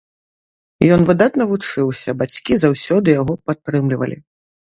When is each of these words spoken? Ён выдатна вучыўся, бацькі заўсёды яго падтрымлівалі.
Ён 0.95 1.01
выдатна 1.09 1.43
вучыўся, 1.51 2.09
бацькі 2.23 2.57
заўсёды 2.65 3.07
яго 3.21 3.33
падтрымлівалі. 3.47 4.17